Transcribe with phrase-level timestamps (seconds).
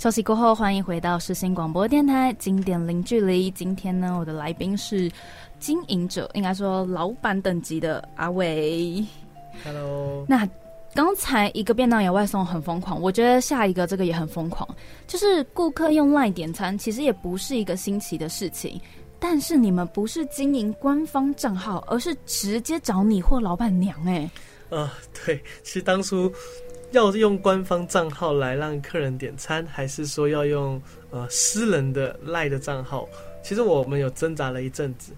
[0.00, 3.50] 休息过后，欢迎回到世新广播电台经典零距离。
[3.50, 5.12] 今天呢，我的来宾是
[5.58, 9.04] 经营者，应该说老板等级的阿伟。
[9.62, 10.48] Hello，那
[10.94, 14.66] 刚才一个便当有外送很疯狂，我觉得下一个这个也很疯狂，
[15.06, 18.80] 就是顾客用赖点餐，其实也不是一个新奇的事情。
[19.18, 24.30] 但是你们不是经营官方账号，而是直接找你或老板娘哎、
[24.70, 24.94] 啊，
[25.26, 26.32] 对，其实当初
[26.92, 30.80] 要用官方账号来让客人点餐，还是说要用
[31.10, 33.08] 呃私人的赖的账号？
[33.42, 35.12] 其实我们有挣扎了一阵子。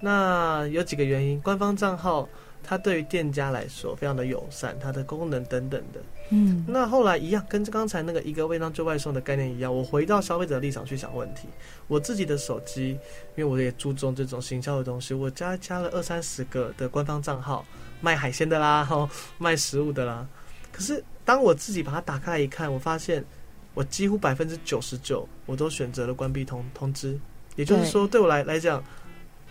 [0.00, 2.28] 那有几个原因，官方账号
[2.62, 6.00] 它对于店家来说非常的友善，它的功能等等的。
[6.30, 11.48] 嗯，那后来一样，跟刚才那个一个味道就外送的概念一样，我回到消费者的立场去想问题。
[11.86, 12.98] 我自己的手机，
[13.36, 17.64] 因为我也注重这种行销的东西，我加加了二三十个的官方账号，
[18.00, 20.26] 卖海鲜的啦，吼，卖食物的啦。
[20.74, 23.24] 可是当我自己把它打开来一看，我发现
[23.74, 27.16] 我几乎百分之九十九我都选择了关闭通通知，
[27.54, 28.82] 也就是说，对我来来讲，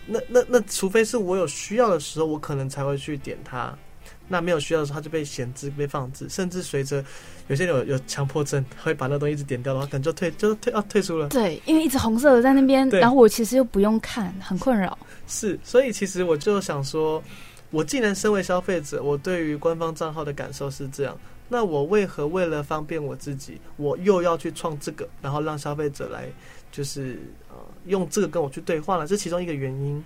[0.06, 3.74] 那那那，除非是我有需要的时候，我可能才会去点它。
[4.28, 7.04] 那没有需要的时候，它就被闲置、被放置，甚至随着
[7.48, 11.30] 有些人有有强迫症，会把那东西一直点掉，然后可能就退，就退啊退出了。
[11.30, 14.98] 对，因为一直红色的在那边，然后我其实又不用看，很困扰。
[15.28, 17.22] 是，所以其实我就想说，
[17.74, 21.18] 我既然身为消费者，我对于官方账号的感受是这样，
[21.50, 26.30] 那我为何为了方便我自己，我又要去创这个，然后让消费者来
[26.72, 27.56] 就是呃
[27.88, 29.08] 用这个跟我去对话呢？
[29.08, 30.04] 这其中一个原因。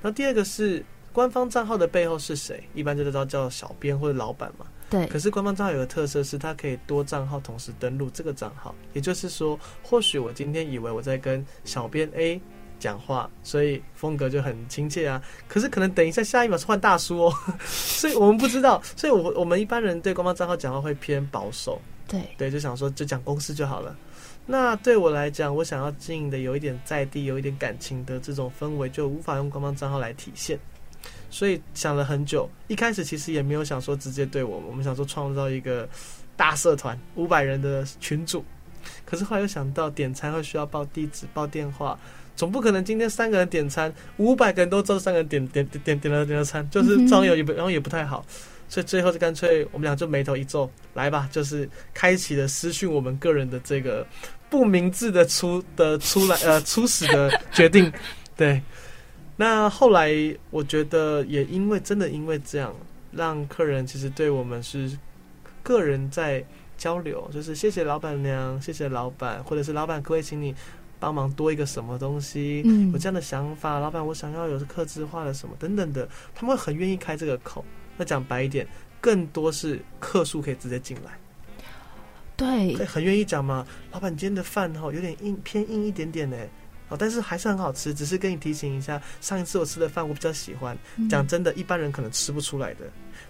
[0.00, 2.62] 那第二个是官方账号的背后是谁？
[2.72, 4.64] 一般就知道叫小编或者老板嘛。
[4.88, 12.40] 对可，是官方账号有个特色是，它可以多账号同时登录这个账号，也就是说，或许我今天以为我在跟小编 A
[12.78, 15.22] 讲话，所以风格就很亲切啊。
[15.46, 17.34] 可是可能等一下下一秒是换大叔哦，
[17.66, 18.82] 所以我们不知道。
[18.96, 23.96] 所以我我们一般人对官方账号讲话会偏保守，对，对，就想说就讲公司就好了。
[24.46, 30.58] 那对我来讲，我想要经营的有一点在地、有一点感情的这种氛围，就无法用官方账号来体现。
[31.30, 35.86] 所以想了很久，一开始其实也没有想说直接对我们，我们想说创造一个
[36.34, 38.42] 大社团，五百人的群组。
[39.04, 41.98] 可是后来又想到点餐会需要报地址、报电话，
[42.38, 48.24] 总不可能今天三个人点餐，五百个人都知道三个人点点点点点了点了餐，就是这样有也不然后也不太好。
[48.68, 54.06] 所以最后就干脆我们俩就眉头一皱，来吧，就是开启了私讯我们个人的这个
[54.48, 57.92] 不明智的出的出来 呃初始的决定，
[58.36, 58.62] 对。
[59.36, 60.12] 那后来
[60.50, 62.72] 我觉得也因为真的因为这样，
[63.10, 64.96] 让客人其实对我们是
[65.64, 66.44] 个人在
[66.76, 70.54] 交流，就是谢谢老板娘，谢谢老板，或者是老板可不可以请你
[70.98, 72.62] 帮忙多一个什么东西？
[72.64, 77.64] 嗯有这样的想法，老板我想要有客制化的什么等等的，他们会很愿意开这个口。
[77.96, 78.66] 那讲白一点，
[79.00, 81.18] 更多是客数可以直接进来，
[82.36, 83.66] 对，很愿意讲嘛。
[83.90, 86.36] 老板，你今天的饭哈有点硬，偏硬一点点呢。
[86.90, 90.78] 哦，但是还是很好吃，只是跟你提醒一下，上一次我吃的饭我比较喜欢。
[90.96, 92.84] 嗯讲真的，一般人可能吃不出来的，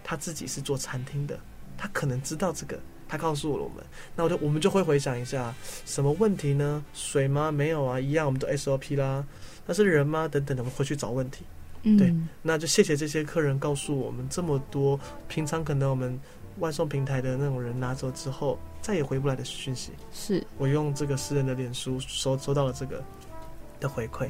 [0.05, 1.41] 他自己是做餐厅的，
[1.77, 2.78] 他可能知道这个，
[3.09, 3.83] 他告诉了我们，
[4.15, 5.55] 那我就我们就会回想一下，
[5.87, 6.85] 什么问题呢？
[6.93, 7.51] 水吗？
[7.51, 9.25] 没有啊，一样，我们都 SOP 啦。
[9.67, 10.29] 那是人吗？
[10.29, 11.45] 等等的，我们回去找问题。
[11.83, 14.99] 对嗯，那就谢谢这些客人告诉我们这么多，
[15.29, 16.19] 平常可能我们
[16.59, 19.93] 外送平台的那种人拿走之后，再也回不来的讯息。
[20.13, 20.45] 是。
[20.59, 23.03] 我用这个私人的脸书收收到了这个
[23.79, 24.29] 的回馈。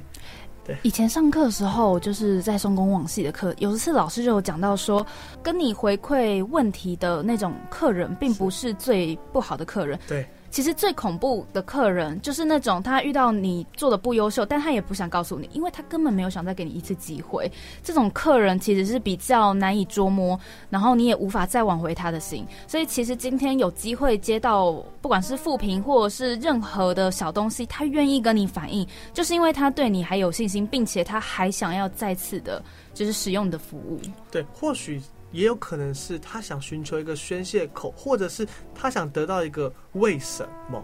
[0.82, 5.06] 以前上课的时候，就是在松工网系的课，有一次老师就有讲到说，
[5.42, 9.98] 跟你回馈问题的那种客人，并不是最不好的客人。
[10.06, 17.50] 对，其实最恐怖的客人就是那种他遇到你做的不优秀，但他也不想告诉你，因为他根本没有想再给你一次机会。
[17.82, 20.38] 这种客人其实是比较难以捉摸，
[20.70, 22.46] 然后你也无法再挽回他的心。
[22.66, 32.62] 所以其实今天有机会接到不管是负评或者是任何的小东西，他愿意跟你反映，就是因为他对你还有信心，并且他还想要再次的，
[32.94, 34.00] 就是使用你的服务。
[34.30, 35.00] 对，或许
[35.30, 40.82] 也有可能是他想寻求一个宣泄口，或者是他想得到一个为什么。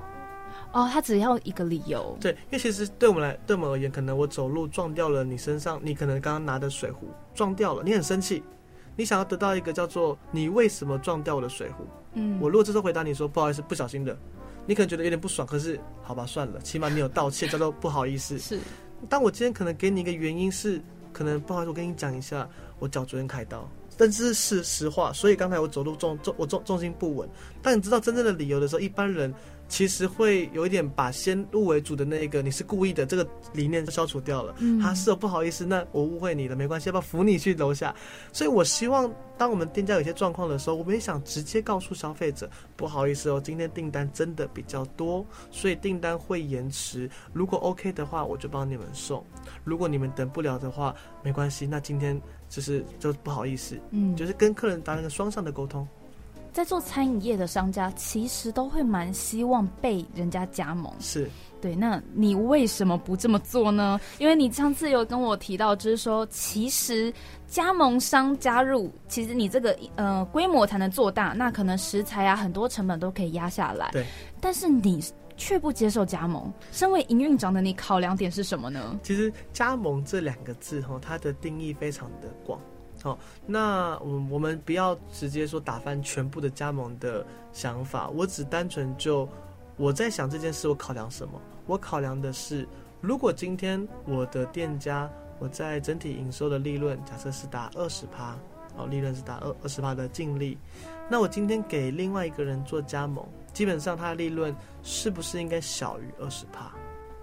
[0.72, 2.16] 哦，他只要一个理由。
[2.20, 8.42] 对，因为其实对我们来，对我们而言，可能我走路撞掉了你身上，你可能刚刚拿的水壶撞掉了，你很生气，
[8.96, 11.86] 你想要得到一个叫做“你为什么撞掉我的水壶”。
[12.14, 14.16] 嗯，我如果这时候回答你说不好意思，不小心的，
[14.66, 18.36] 你可能觉得有点不爽，可是好吧，算了，起码你有道歉，叫做不好意思。
[18.38, 18.58] 是
[19.08, 20.82] 但我今天可能给你一个原因是，
[21.12, 22.48] 可能不好意思，我跟你讲一下，
[22.80, 27.28] 我脚昨天开刀，但是是实话，所以刚才我走路重重我重重心不稳。
[27.62, 29.32] 当你知道真正的理由的时候，一般人
[29.68, 34.54] 其实会有一点把先入为主的那个你是故意的这个理念消除掉了。
[34.58, 37.94] 嗯他是哦，不好意思，那我误会你了，没关系，要不要扶你去楼下？
[38.32, 47.10] 所以我希望，当我们店家有些状况的时候，我们也想直接告诉消费者，不好意思哦，今天订单真的比较多，所以订单会延迟。
[47.32, 49.22] 如果 OK 的话，我就帮你们送；
[49.64, 55.86] 如果你们等不了的话，没关系，那今天就是就不好意思，嗯，就是跟客人达成一个双向的沟通。
[56.54, 60.90] 在做餐饮业的商家，其实都会蛮希望被人家加盟。
[61.00, 61.28] 是，
[61.60, 64.00] 对，那你为什么不这么做呢？
[64.18, 67.12] 因为你上次有跟我提到，就是说，其实
[67.48, 73.90] 加盟商加入，其实你这个呃规模才能做大，那可能食材啊很多成本都可以压下来。
[73.90, 74.06] 对，
[74.40, 75.02] 但是你
[75.36, 78.96] 却不接受加盟，身为营运长的你，考量点是什么呢？
[79.02, 82.60] 其实加盟这两个字哈，它的定义非常的广。
[83.04, 87.22] 好，那我我们不要直接说打翻全部的加盟的
[87.52, 89.28] 想法，我只单纯就
[89.76, 91.38] 我在想这件事，我考量什么？
[91.66, 92.66] 我考量的是，
[93.02, 95.06] 如果今天我的店家
[95.38, 98.38] 我在整体营收的利润假设是达二十趴，
[98.78, 100.56] 哦，利润是达二二十趴的净利，
[101.10, 103.22] 那我今天给另外一个人做加盟，
[103.52, 106.72] 基本上他的利润是不是应该小于二十趴？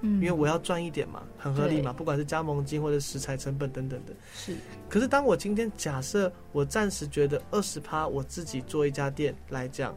[0.02, 4.14] 嗯，因为我要赚一点嘛，很合理嘛，不管是加盟金或者食材成本等等的。
[4.36, 4.56] 是
[4.90, 9.96] 可是当我今天假设我暂时觉得二十趴，我自己做一家店来讲，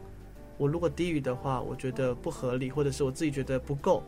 [0.57, 4.03] 我如果低于的话，我觉得不合理，或者是我自己觉得不够，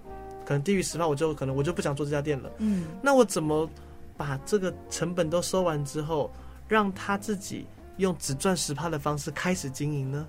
[0.46, 2.50] 可能低于十趴，我就可能我就不想做这家店了。
[2.60, 3.70] 嗯那我怎么
[4.16, 6.32] 把这个成本都收完之后，
[6.68, 7.66] 让他自己
[7.98, 10.28] 用只赚十趴的方式开始经营呢？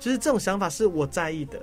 [0.00, 1.62] 就是这种想法是我在意的，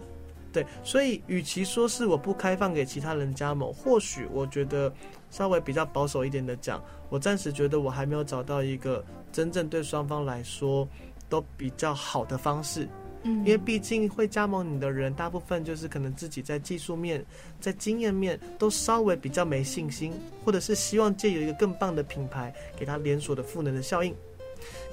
[0.52, 4.92] 对，所以与其说是我不开放给其他人加盟，或许我觉得
[5.30, 10.88] 稍微比较保守一点的讲，我暂时觉得我还没有找到一个真正对双方来说
[11.30, 12.88] 都比较好的方式。
[13.24, 17.24] 嗯，因为毕竟会加盟你的人，大部分就是可能自己在技术面、
[17.60, 20.12] 在经验面都稍微比较没信心，
[20.44, 24.16] 或者是希望借由一个更棒的品牌，给他连锁的赋能的效应。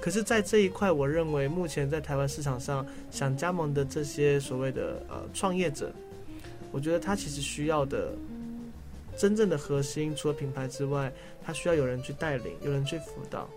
[0.01, 5.93] 可是，在这一块，我认为目前在台湾市场上想加盟的这些所谓的呃创业者，
[6.71, 8.13] 我觉得他其实需要的
[9.17, 11.13] 真正的核心，除了品牌之外，
[11.45, 13.49] 他需要有人去带领，有人去辅导。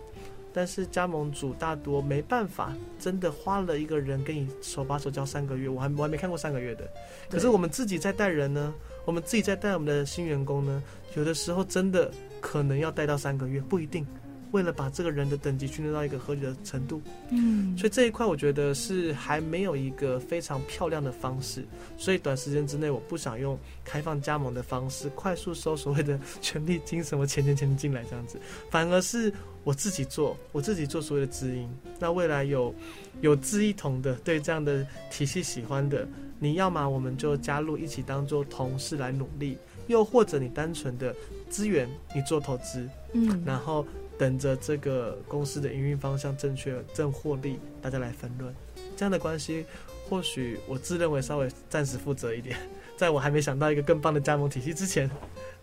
[0.54, 6.86] 但是加盟主大多没办法，真的花了一个人跟你手把手教三个月，我还我还没看过三个月的。
[7.30, 8.74] 可是我们自己在带人呢，
[9.06, 10.82] 我们自己在带我们的新员工呢，
[11.16, 14.06] 有的时候真的可能要带到三个月，不一定。
[14.52, 21.64] 为了把这个人的等级训练到一个合理的程度，嗯，所以这一块我觉得是还没有一个非常漂亮的方式，
[21.98, 28.38] 所以短时间之内我不想用开放加盟的方式快速收所谓的权利金什么钱钱钱进来这样子，
[28.70, 29.32] 反而是
[29.64, 31.68] 我自己做，我自己做所谓的知音。
[31.98, 32.74] 那未来有
[33.20, 36.06] 有志一同的对这样的体系喜欢的，
[36.38, 39.56] 你要么我们就加入一起当做同事来努力，
[39.86, 41.14] 又或者你单纯的
[41.48, 43.86] 资源你做投资，嗯，然后
[44.18, 48.54] 等着这个公司的营运方向正确、正获利，大家来分论。
[48.96, 49.64] 这样的关系，
[50.08, 52.56] 或许我自认为稍微暂时负责一点，
[52.96, 55.10] 在我还没想到一个更棒的加盟体系之前，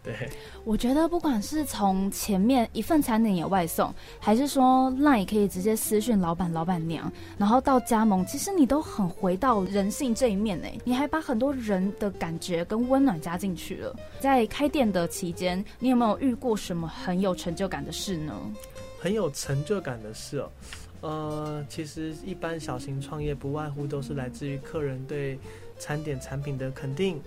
[0.01, 0.30] 对，
[0.63, 10.68] 我觉得不管是从前面一份餐点也外送，还是说 LINE 可以直接私讯老板、老板娘，然后到加盟，其实你都很回到人性这一面呢。
[10.86, 13.94] 你还把很多人的感觉跟温暖加进去了。
[14.22, 18.34] 在开店的期间，你有没有遇过什么很有成就感的事呢？
[19.02, 20.52] 很有成就感的事哦。
[21.02, 25.38] 呃，其实一般小型创业不外乎都是来自于客人对
[25.78, 27.22] 餐点产品的肯定，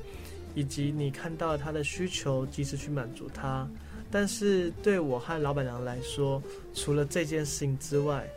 [0.54, 3.68] 以及你看到他的需求，及时去满足他。
[4.10, 6.42] 但是对我和老板娘来说，
[6.74, 8.28] 除了这件事情之外，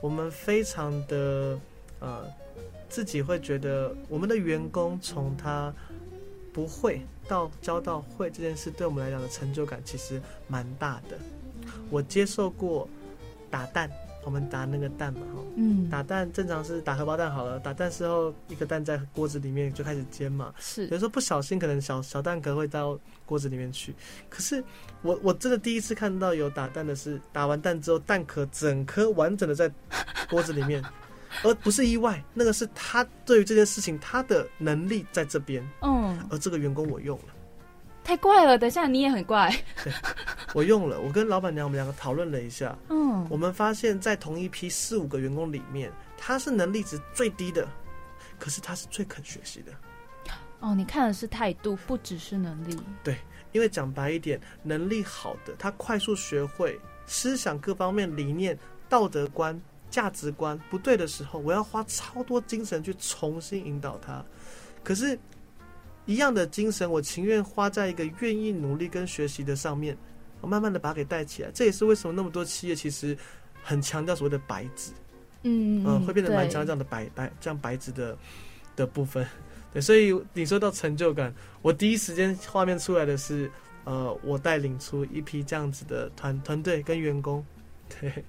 [0.00, 1.58] 我们非常的
[2.00, 2.26] 呃，
[2.88, 5.72] 自己会觉得我们的员工从他
[6.52, 11.16] 不会到教到会这件事，对我们来讲的成就感其实蛮大的。
[11.90, 12.88] 我接受过
[13.48, 13.88] 打蛋，
[14.24, 23.94] 我们打那个蛋嘛，哈，嗯，打蛋正常是打荷包蛋好了，打蛋时候一个蛋在锅子里面就开始煎嘛，有是时候不小心可能小小蛋壳会到锅子里面去，
[24.28, 24.62] 可是
[25.02, 29.70] 我我真的第一次看到有打蛋的是打完蛋之后蛋壳整颗完整的在
[30.28, 30.84] 锅子里面，
[31.42, 37.24] 而不是意外，那个是他对于这件事情他的能力在这边，嗯，而这个员工我用了。
[38.02, 38.58] 太怪了。
[38.58, 39.54] 等一下你也很怪。
[40.54, 47.68] 我用了，我跟老板娘我们两个讨论了一下，嗯，我们发现，在同一批四五个员工里面，他是能力值最低的，
[48.38, 49.72] 可是他是最肯学习的。
[50.60, 52.78] 哦，你看的是态度，不只是能力。
[53.02, 53.16] 对
[53.52, 64.24] 因为讲白一点，能力好的，他快速学会思想各方面理念、道德观、价值观不对的时候，我要花超多精神去重新引导他。
[64.84, 65.18] 可是，
[66.06, 69.96] 一样的精神，我情愿花在一个愿意努力跟学习的上面，
[70.40, 71.50] 我慢慢的把它给带起来。
[71.52, 73.16] 这也是为什么那么多企业其实
[73.62, 74.92] 很强调所谓的白纸，
[75.42, 78.16] 嗯嗯，会变得蛮强调这样的白白这样白纸的
[78.76, 79.26] 的部分。
[79.72, 81.32] 对，所以你说到成就感，
[81.62, 83.50] 我第一时间画面出来的是，
[83.84, 87.44] 呃，我带领出一批这样子的团团队跟员工，
[87.88, 88.24] 对。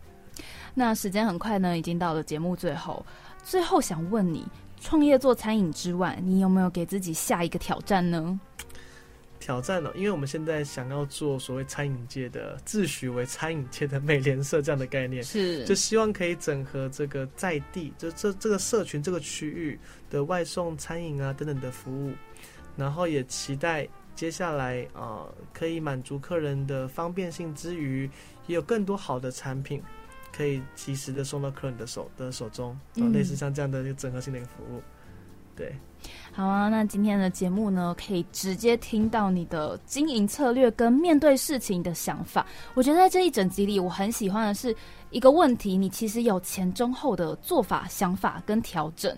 [0.74, 3.06] 那时间很快呢，已经到了节目最后。
[3.44, 4.48] 最后想问你，
[4.80, 8.40] 创业做餐饮之外，你有没有给自己下一个挑战呢？
[9.42, 15.66] 挑战了，因为我们现在想要做所谓餐饮界的自诩为餐饮界的美联社这样的概念，是。
[15.66, 19.78] 就希望可以整合这个在地，就这这个社群这个区域
[20.10, 22.14] 的外送、餐饮啊等等的服务，
[22.78, 28.10] 然后也期待接下来啊、呃可以满足客人的方便性之余，
[28.48, 29.82] 也有更多好的产品
[30.32, 34.82] 可以及时的送到客人的手的手中，啊、嗯类似像这样的一个整合性的一个服务，
[35.56, 35.76] 对。
[36.34, 42.46] 好啊，那今天的节目呢，可以直接听到你的经营策略跟面对事情的想法。
[42.74, 44.76] 我觉得在这一整集里，我很喜欢的是
[45.12, 49.16] 一个问题，你其实有前中后的做法、想法跟调整。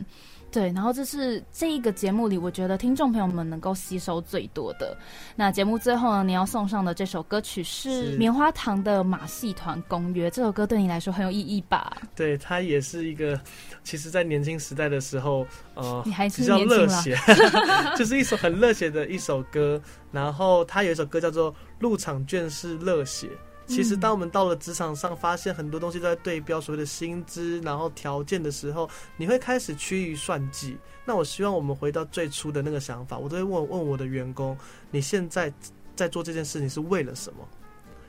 [0.54, 4.96] 对，然后这是这一个节目里，我觉得听众朋友们能够吸收最多的。
[5.36, 10.30] 那节目最后呢，你要送上的这首歌曲是是棉花糖的《马戏团公约》。
[10.32, 11.98] 这首歌对你来说很有意义吧？
[12.16, 13.40] 对，它也是一个，
[13.84, 15.44] 其实，在年轻时代的时候，
[15.74, 17.18] 呃，你还是比较热血，
[17.98, 19.82] 就是一首很热血的一首歌。
[20.12, 23.28] 然后它有一首歌叫做《入场券是热血》。
[23.66, 30.78] 其实，嗯当我们到了职场上，发现很多东西都在对标所谓的薪资，然后条件的时候，你会开始趋于算计。
[31.06, 34.58] 那我希望我们回到最初的那个想法，我都会问问我的员工：
[34.92, 35.52] 你现在
[35.96, 37.48] 在做这件事情是为了什么？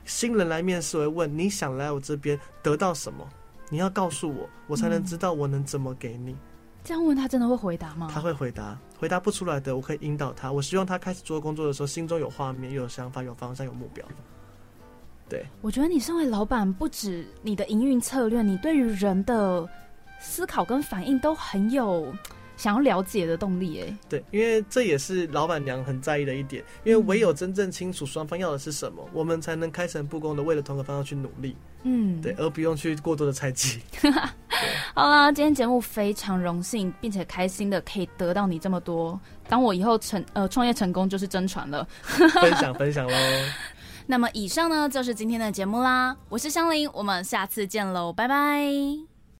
[0.05, 3.27] 新人来面试，我会问你想来我这边得到什么？
[3.69, 6.35] 你要告诉我，我才能知道我能怎么给你。
[6.83, 8.11] 这样问他真的会回答吗？
[8.13, 10.51] 他会回答，回答不出来的，我可以引导他。
[10.51, 14.05] 我希望他开始做工作的时候，心中有画面、有想法、有方向、有目标。
[15.27, 19.67] 对，我觉得你身为老板，不止你的营运策略，你对于人的
[20.19, 22.13] 思考跟反应都很有
[22.57, 23.81] 想要了解的动力。
[23.81, 32.33] 哎，对，因为这也是老板娘很在意的一点，因为唯有真正清楚双方要的是什么，我们才能开诚布公的为了同个方向去努力，嗯，对，。
[32.37, 33.81] 而不用去过多的猜忌。
[34.93, 39.19] 好啦，今天节目非常荣幸，并且开心的可以得到你这么多。
[39.49, 41.85] 当我以后成呃创业成功，就是真传了。
[42.01, 43.13] 分享分享喽，
[44.07, 49.14] 那么以上呢就是今天的节目啦，我是香菱，我们下次见喽，拜拜。